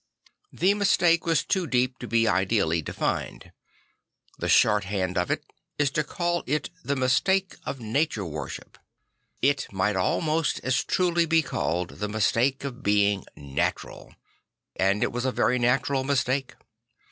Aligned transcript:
Tha 0.51 0.65
t 0.65 0.73
mistake 0.73 1.27
was 1.27 1.43
too 1.45 1.67
deep 1.67 1.99
to 1.99 2.07
be 2.07 2.23
ideall 2.27 2.69
y 2.73 2.79
defined; 2.81 3.51
the 4.39 4.49
short 4.49 4.85
hand 4.85 5.15
of 5.15 5.29
it 5.29 5.45
is 5.77 5.91
to 5.91 6.03
call 6.03 6.41
it 6.47 6.71
the 6.83 6.95
mistake 6.95 7.55
of 7.67 7.79
nature 7.79 8.25
worship. 8.25 8.79
It 9.43 9.71
might 9.71 9.95
almost 9.95 10.59
as 10.63 10.83
truly 10.83 11.27
be 11.27 11.43
called 11.43 11.99
the 11.99 12.09
mistake 12.09 12.63
of 12.63 12.81
being 12.81 13.25
natural; 13.35 14.15
and 14.75 15.03
it 15.03 15.11
was 15.11 15.23
a 15.23 15.31
very 15.31 15.59
natural 15.59 16.03
mistake. 16.03 16.55